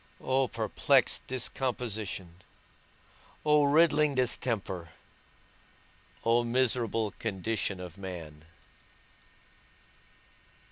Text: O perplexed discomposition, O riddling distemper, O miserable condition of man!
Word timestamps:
O 0.19 0.47
perplexed 0.47 1.27
discomposition, 1.27 2.41
O 3.45 3.65
riddling 3.65 4.15
distemper, 4.15 4.89
O 6.25 6.43
miserable 6.43 7.11
condition 7.19 7.79
of 7.79 7.99
man! 7.99 8.45